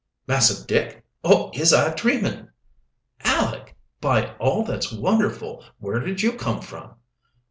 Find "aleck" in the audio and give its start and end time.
3.23-3.75